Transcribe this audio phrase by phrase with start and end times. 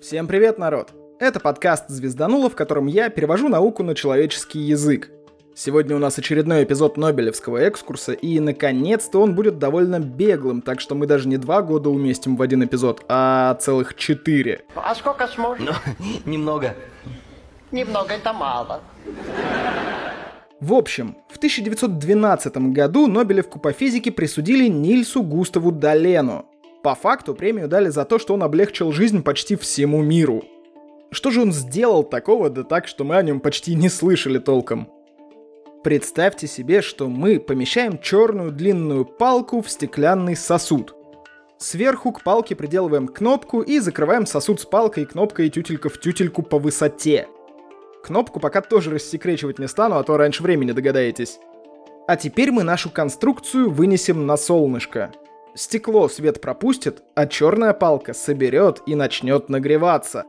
[0.00, 0.94] Всем привет, народ!
[1.18, 5.10] Это подкаст «Звездануло», в котором я перевожу науку на человеческий язык.
[5.54, 10.94] Сегодня у нас очередной эпизод Нобелевского экскурса, и наконец-то он будет довольно беглым, так что
[10.94, 14.62] мы даже не два года уместим в один эпизод, а целых четыре.
[14.74, 15.62] А сколько сможешь?
[15.66, 15.74] Ну,
[16.24, 16.74] немного.
[17.70, 18.80] Немного это мало.
[20.60, 26.46] В общем, в 1912 году Нобелевку по физике присудили Нильсу Густаву Далену.
[26.82, 30.42] По факту премию дали за то, что он облегчил жизнь почти всему миру.
[31.10, 34.88] Что же он сделал такого, да так, что мы о нем почти не слышали толком?
[35.82, 40.94] Представьте себе, что мы помещаем черную длинную палку в стеклянный сосуд.
[41.58, 46.42] Сверху к палке приделываем кнопку и закрываем сосуд с палкой, кнопкой и тютелька в тютельку
[46.42, 47.28] по высоте.
[48.02, 51.38] Кнопку пока тоже рассекречивать не стану, а то раньше времени догадаетесь.
[52.08, 55.12] А теперь мы нашу конструкцию вынесем на солнышко.
[55.54, 60.24] Стекло свет пропустит, а черная палка соберет и начнет нагреваться.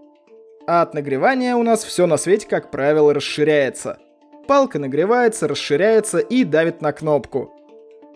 [0.68, 4.00] А от нагревания у нас все на свете, как правило, расширяется.
[4.48, 7.54] Палка нагревается, расширяется и давит на кнопку.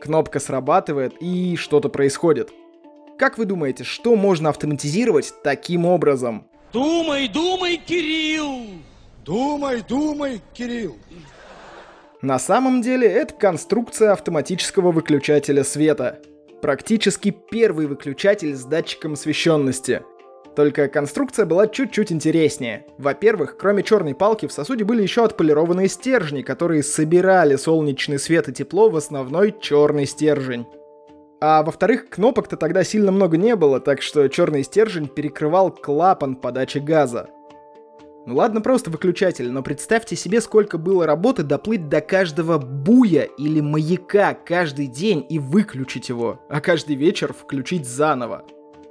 [0.01, 2.51] Кнопка срабатывает и что-то происходит.
[3.17, 6.47] Как вы думаете, что можно автоматизировать таким образом?
[6.73, 8.65] Думай, думай, Кирилл!
[9.23, 10.97] Думай, думай, Кирилл.
[12.21, 16.19] На самом деле это конструкция автоматического выключателя света–
[16.61, 20.03] Практически первый выключатель с датчиком освещенности.
[20.55, 22.85] Только конструкция была чуть-чуть интереснее.
[22.97, 28.53] Во-первых, кроме черной палки в сосуде были еще отполированные стержни, которые собирали солнечный свет и
[28.53, 30.65] тепло в основной черный стержень.
[31.41, 36.77] А во-вторых, кнопок-то тогда сильно много не было, так что черный стержень перекрывал клапан подачи
[36.77, 37.29] газа.
[38.25, 43.61] Ну ладно, просто выключатель, но представьте себе, сколько было работы доплыть до каждого буя или
[43.61, 48.43] маяка каждый день и выключить его, а каждый вечер включить заново.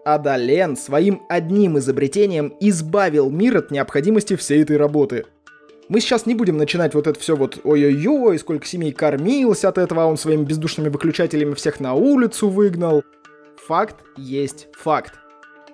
[0.05, 5.25] А Дален своим одним изобретением избавил мир от необходимости всей этой работы.
[5.89, 10.05] Мы сейчас не будем начинать вот это все вот ой-ой-ой, сколько семей кормилось от этого,
[10.05, 13.03] а он своими бездушными выключателями всех на улицу выгнал.
[13.67, 15.15] Факт есть факт.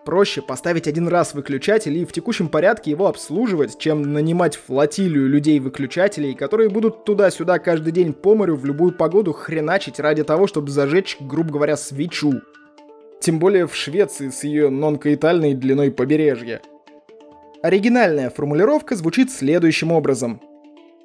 [0.05, 6.35] Проще поставить один раз выключатель и в текущем порядке его обслуживать, чем нанимать флотилию людей-выключателей,
[6.35, 11.19] которые будут туда-сюда каждый день по морю в любую погоду хреначить ради того, чтобы зажечь,
[11.21, 12.41] грубо говоря, свечу.
[13.21, 16.63] Тем более в Швеции с ее нонкаитальной длиной побережья.
[17.63, 20.41] Оригинальная формулировка звучит следующим образом.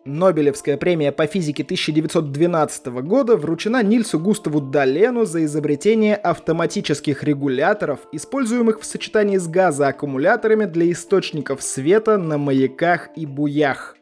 [0.05, 8.79] Нобелевская премия по физике 1912 года вручена Нильсу Густаву Далену за изобретение автоматических регуляторов, используемых
[8.79, 13.97] в сочетании с газоаккумуляторами для источников света на маяках и буях.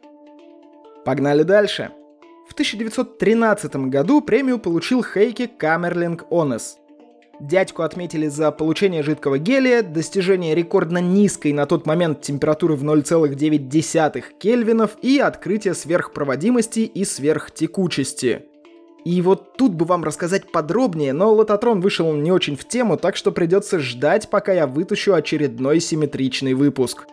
[1.05, 1.91] Погнали дальше.
[2.49, 6.79] В 1913 году премию получил Хейке Камерлинг Онес–
[7.39, 14.23] Дядьку отметили за получение жидкого гелия, достижение рекордно низкой на тот момент температуры в 0,9
[14.39, 18.43] кельвинов и открытие сверхпроводимости и сверхтекучести.
[19.03, 23.15] И вот тут бы вам рассказать подробнее, но лототрон вышел не очень в тему, так
[23.15, 27.05] что придется ждать, пока я вытащу очередной симметричный выпуск.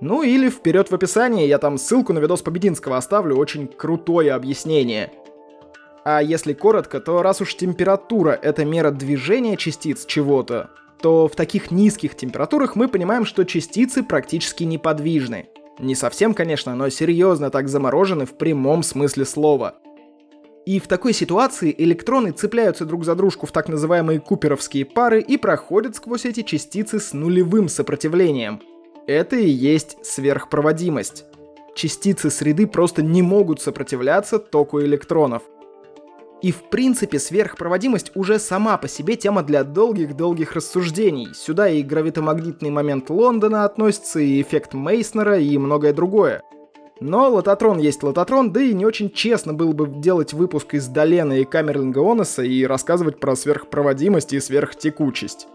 [0.00, 5.10] Ну или вперед в описании, я там ссылку на видос Побединского оставлю, очень крутое объяснение–
[6.04, 10.70] а если коротко, то раз уж температура— это мера движения частиц чего-то,
[11.00, 15.48] то в таких низких температурах мы понимаем, что частицы практически неподвижны.
[15.78, 19.76] Не совсем, конечно, но серьезно так заморожены в прямом смысле слова.
[20.64, 25.36] И в такой ситуации электроны цепляются друг за дружку в так называемые куперовские пары и
[25.36, 28.60] проходят сквозь эти частицы с нулевым сопротивлением.
[29.08, 31.24] Это и есть сверхпроводимость.
[31.74, 35.42] Частицы среды просто не могут сопротивляться току электронов.
[36.42, 41.28] И в принципе сверхпроводимость уже сама по себе тема для долгих-долгих рассуждений.
[41.34, 46.42] Сюда и гравитомагнитный момент Лондона относится, и эффект Мейснера, и многое другое.
[47.00, 51.40] Но лототрон есть лототрон, да и не очень честно было бы делать выпуск из Долена
[51.40, 55.46] и Камерлинга Онеса и рассказывать про сверхпроводимость и сверхтекучесть.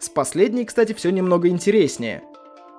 [0.00, 2.22] С последней, кстати, все немного интереснее.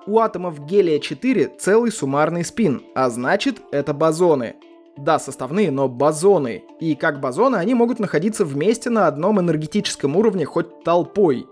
[0.06, 4.56] У атомов гелия-4 целый суммарный спин, а значит, это бозоны—
[5.04, 6.64] да, составные, но бозоны.
[6.80, 11.46] И как бозоны они могут находиться вместе на одном энергетическом уровне хоть толпой.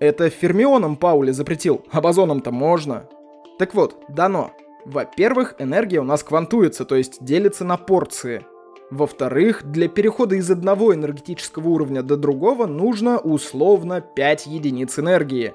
[0.00, 3.08] Это фермионом Паули запретил, а бозоном-то можно.
[3.58, 4.52] Так вот, дано.
[4.84, 8.46] Во-первых, энергия у нас квантуется, то есть делится на порции.
[8.90, 15.52] Во-вторых, для перехода из одного энергетического уровня до другого нужно условно 5 единиц энергии.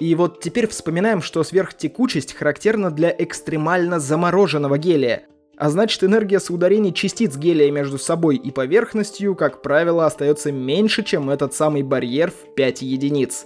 [0.00, 5.22] И вот теперь вспоминаем, что сверхтекучесть характерна для экстремально замороженного гелия–
[5.58, 11.30] а значит энергия соударений частиц гелия между собой и поверхностью, как правило, остается меньше, чем
[11.30, 13.44] этот самый барьер в 5 единиц.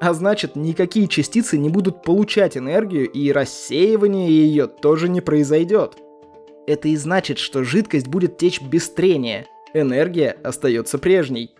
[0.00, 5.96] А значит, никакие частицы не будут получать энергию, и рассеивание ее тоже не произойдет.
[6.66, 9.46] Это и значит, что жидкость будет течь без трения.
[9.74, 11.54] Энергия остается прежней.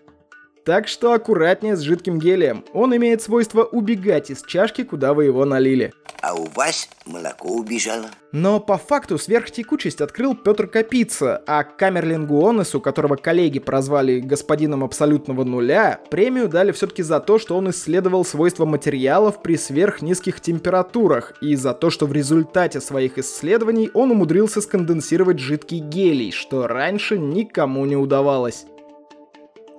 [0.68, 2.62] Так что аккуратнее с жидким гелием.
[2.74, 5.94] Он имеет свойство убегать из чашки, куда вы его налили.
[6.20, 8.10] А у вас молоко убежало.
[8.32, 15.42] Но по факту сверхтекучесть открыл Петр Капица, а Камерлингу Онесу, которого коллеги прозвали господином абсолютного
[15.42, 21.56] нуля, премию дали все-таки за то, что он исследовал свойства материалов при сверхнизких температурах, и
[21.56, 27.86] за то, что в результате своих исследований он умудрился сконденсировать жидкий гелий, что раньше никому
[27.86, 28.66] не удавалось.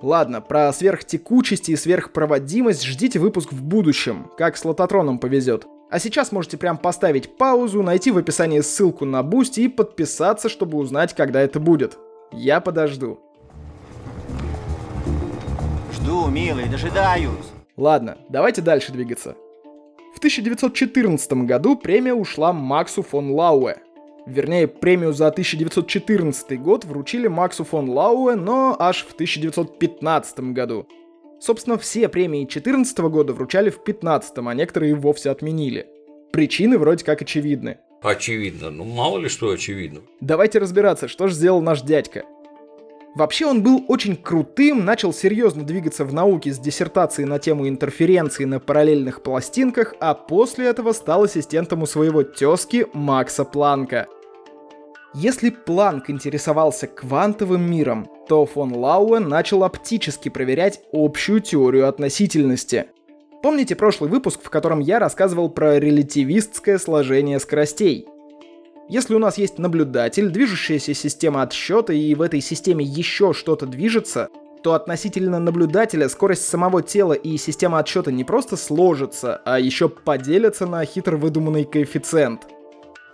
[0.02, 5.66] Ладно, про сверхтекучесть и сверхпроводимость ждите выпуск в будущем, как с лототроном повезет.
[5.90, 10.78] А сейчас можете прям поставить паузу, найти в описании ссылку на Бусти и подписаться, чтобы
[10.78, 11.98] узнать, когда это будет.
[12.32, 13.20] Я подожду.
[15.92, 17.50] Жду, милый, дожидаюсь.
[17.76, 19.36] Ладно, давайте дальше двигаться.
[20.14, 23.76] В 1914 году премия ушла Максу фон Лауэ.
[24.26, 30.86] Вернее, премию за 1914 год вручили Максу фон Лауэ, но аж в 1915 году.
[31.40, 35.86] Собственно, все премии 2014 года вручали в 2015, а некоторые вовсе отменили.
[36.32, 37.78] Причины вроде как очевидны.
[38.02, 38.70] Очевидно.
[38.70, 40.00] Ну, мало ли что очевидно.
[40.20, 42.24] Давайте разбираться, что же сделал наш дядька.
[43.14, 48.44] Вообще он был очень крутым, начал серьезно двигаться в науке с диссертацией на тему интерференции
[48.44, 54.06] на параллельных пластинках, а после этого стал ассистентом у своего тезки Макса Планка.
[55.12, 62.86] Если Планк интересовался квантовым миром, то фон Лауэ начал оптически проверять общую теорию относительности.
[63.42, 68.06] Помните прошлый выпуск, в котором я рассказывал про релятивистское сложение скоростей?
[68.90, 74.28] Если у нас есть наблюдатель, движущаяся система отсчета, и в этой системе еще что-то движется,
[74.64, 80.66] то относительно наблюдателя скорость самого тела и система отсчета не просто сложатся, а еще поделятся
[80.66, 82.48] на хитро выдуманный коэффициент.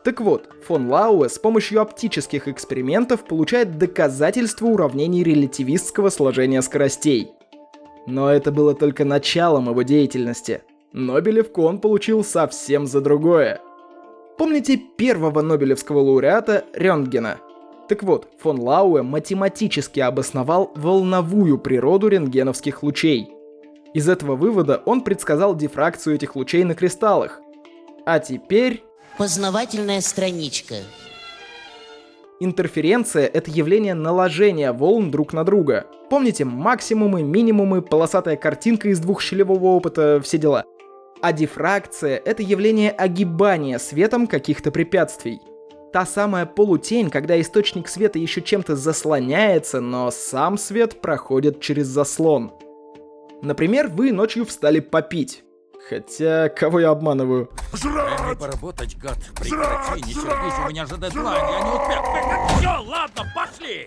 [0.03, 7.33] Так вот, фон Лауэ с помощью оптических экспериментов получает доказательство уравнений релятивистского сложения скоростей.
[8.07, 10.63] Но это было только началом его деятельности.
[10.95, 13.61] Нобелевку он получил совсем за другое.
[14.39, 17.39] Помните первого Нобелевского лауреата Рентгена?
[17.89, 23.31] Так вот, фон Лауэ математически обосновал волновую природу рентгеновских лучей.
[23.95, 27.41] Из этого вывода он предсказал дифракцию этих лучей на кристаллах.
[28.05, 28.85] А теперь...
[29.17, 30.75] Познавательная страничка.
[32.39, 35.87] Интерференция— это явление наложения волн друг на друга.
[36.11, 40.67] Помните максимумы, минимумы, полосатая картинка из двухщелевого опыта, все дела—
[41.27, 45.41] а дифракция— это явление огибания светом каких-то препятствий.
[45.93, 52.53] Та самая полутень, когда источник света еще чем-то заслоняется, но сам свет проходит через заслон.
[53.43, 55.43] Например, вы ночью встали попить.
[55.89, 57.51] Хотя, кого я обманываю?
[57.83, 59.19] Дай мне поработать, гад.
[59.35, 62.59] Прекрати, не сердись, у меня же дедлайн, я не успел.
[62.61, 63.85] Все, ладно, пошли!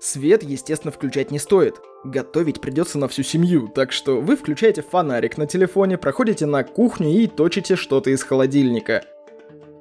[0.00, 1.74] Свет, естественно, включать не стоит.
[2.04, 7.10] Готовить придется на всю семью, так что вы включаете фонарик на телефоне, проходите на кухню
[7.10, 9.04] и точите что-то из холодильника.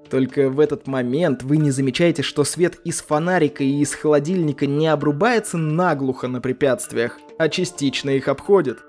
[0.09, 4.87] Только в этот момент вы не замечаете, что свет из фонарика и из холодильника не
[4.87, 8.79] обрубается наглухо на препятствиях, а частично их обходит.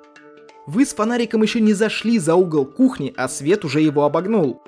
[0.67, 4.63] Вы с фонариком еще не зашли за угол кухни, а свет уже его обогнул.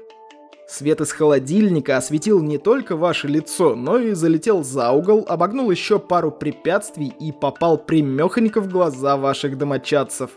[0.72, 5.98] Свет из холодильника осветил не только ваше лицо, но и залетел за угол, обогнул еще
[5.98, 10.30] пару препятствий и попал примехонько в глаза ваших домочадцев.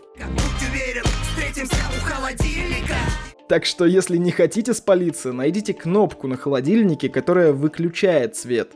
[3.48, 8.72] Так что если не хотите спалиться, найдите кнопку на холодильнике, которая выключает свет.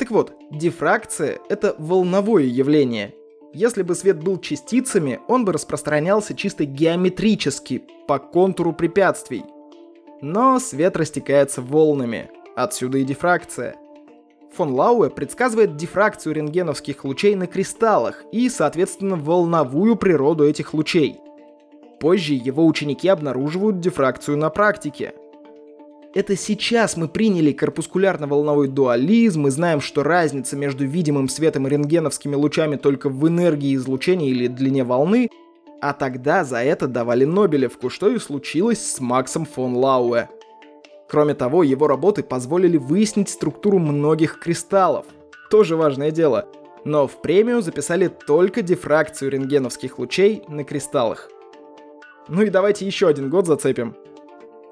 [0.00, 3.14] Так вот, дифракция— это волновое явление—
[3.54, 9.44] если бы свет был частицами, он бы распространялся чисто геометрически, по контуру препятствий.
[10.20, 13.76] Но свет растекается волнами, отсюда и дифракция.
[14.54, 21.20] Фон Лауэ предсказывает дифракцию рентгеновских лучей на кристаллах и, соответственно, волновую природу этих лучей.
[22.00, 25.14] Позже его ученики обнаруживают дифракцию на практике–
[26.16, 32.34] это сейчас мы приняли корпускулярно-волновой дуализм и знаем, что разница между видимым светом и рентгеновскими
[32.34, 35.28] лучами только в энергии излучения или длине волны,
[35.80, 40.28] а тогда за это давали Нобелевку, что и случилось с Максом фон Лауэ.
[41.08, 45.06] Кроме того, его работы позволили выяснить структуру многих кристаллов.
[45.50, 46.48] Тоже важное дело.
[46.84, 51.30] Но в премию записали только дифракцию рентгеновских лучей на кристаллах.
[52.28, 53.94] Ну и давайте еще один год зацепим.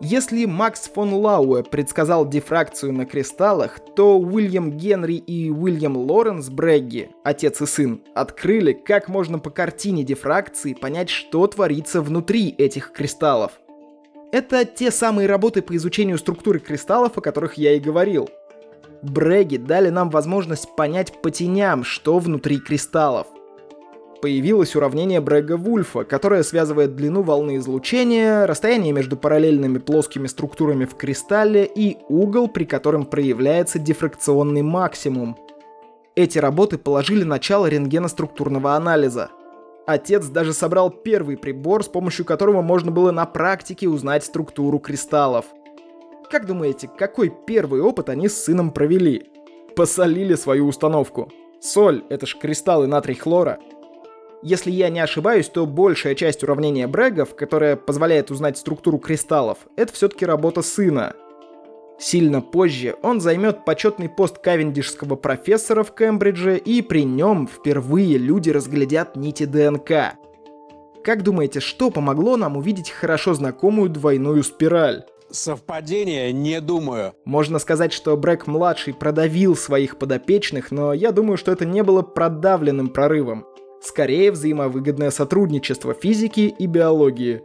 [0.00, 7.10] Если Макс фон Лауэ предсказал дифракцию на кристаллах, то Уильям Генри и Уильям Лоренс Брегги,
[7.22, 13.52] отец и сын, открыли, как можно по картине дифракции понять, что творится внутри этих кристаллов.
[14.32, 18.28] Это те самые работы по изучению структуры кристаллов, о которых я и говорил.
[19.02, 23.28] Бреги дали нам возможность понять по теням, что внутри кристаллов–
[24.24, 31.66] появилось уравнение Брега-Вульфа, которое связывает длину волны излучения, расстояние между параллельными плоскими структурами в кристалле
[31.66, 35.36] и угол, при котором проявляется дифракционный максимум.
[36.16, 39.28] Эти работы положили начало рентгеноструктурного анализа.
[39.86, 45.44] Отец даже собрал первый прибор, с помощью которого можно было на практике узнать структуру кристаллов.
[46.30, 49.26] Как думаете, какой первый опыт они с сыном провели?
[49.76, 51.30] Посолили свою установку.
[51.60, 53.58] Соль— это ж кристаллы натрий хлора—
[54.44, 59.90] если я не ошибаюсь, то большая часть уравнения Брэггов, которая позволяет узнать структуру кристаллов, это
[59.94, 61.14] все-таки работа сына.
[61.98, 68.50] Сильно позже он займет почетный пост кавендишского профессора в Кембридже, и при нем впервые люди
[68.50, 70.18] разглядят нити ДНК.
[71.02, 75.04] Как думаете, что помогло нам увидеть хорошо знакомую двойную спираль?
[75.30, 77.14] Совпадение, не думаю.
[77.24, 82.88] Можно сказать, что Брэк-младший продавил своих подопечных, но я думаю, что это не было продавленным
[82.88, 83.46] прорывом
[83.84, 87.42] скорее взаимовыгодное сотрудничество физики и биологии.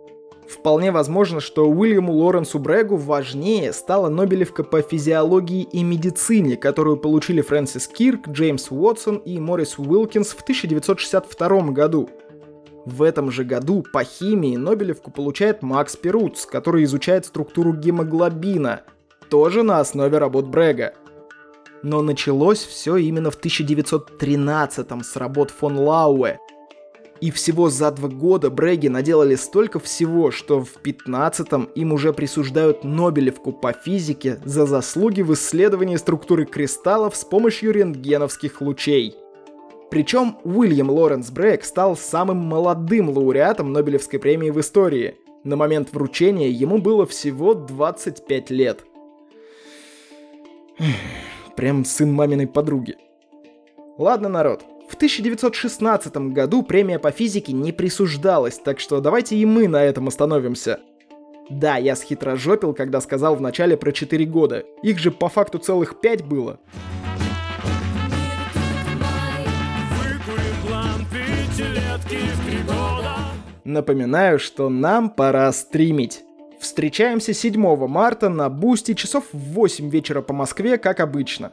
[0.48, 7.42] Вполне возможно, что Уильяму Лоренсу Брэгу важнее стала Нобелевка по физиологии и медицине, которую получили
[7.42, 12.10] Фрэнсис Кирк, Джеймс Уотсон и Моррис Уилкинс в 1962 году.
[12.86, 18.82] В этом же году по химии Нобелевку получает Макс Перуц, который изучает структуру гемоглобина,
[19.30, 20.96] тоже на основе работ Брэга.
[21.82, 26.38] Но началось все именно в 1913-м с работ фон Лауэ.
[27.22, 32.86] И всего за два года Бреги наделали столько всего, что в 15-м им уже присуждают
[32.86, 39.16] Нобелевку по физике за заслуги в исследовании структуры кристаллов с помощью рентгеновских лучей.
[39.92, 45.16] Причем Уильям Лоренс Брейк стал самым молодым лауреатом Нобелевской премии в истории.
[45.44, 48.86] На момент вручения ему было всего 25 лет.
[51.60, 52.96] Прям сын маминой подруги.
[53.98, 54.64] Ладно, народ.
[54.90, 60.08] В 1916 году премия по физике не присуждалась, так что давайте и мы на этом
[60.08, 60.80] остановимся.
[61.50, 64.64] Да, я схитрожопил, когда сказал в начале про 4 года.
[64.84, 66.62] Их же по факту целых 5 было.
[73.66, 76.24] Напоминаю, что нам пора стримить.
[76.70, 81.52] Встречаемся 7 марта на Бусти часов в 8 вечера по Москве, как обычно.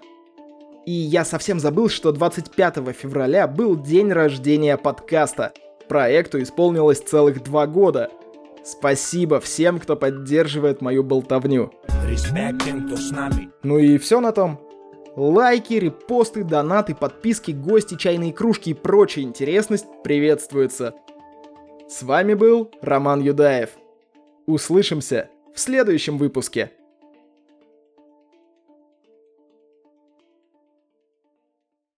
[0.85, 5.55] И я совсем забыл, что 25 февраля был день рождения подкаста.
[5.89, 8.11] Проекту исполнилось целых два года.
[8.63, 11.73] Спасибо всем, кто поддерживает мою болтовню.
[13.63, 14.61] Ну и все на том.
[15.17, 20.95] Лайки, репосты, донаты, подписки, гости, чайные кружки и прочая интересность приветствуются.
[21.89, 23.71] С вами был Роман Юдаев.
[24.47, 26.71] Услышимся в следующем выпуске.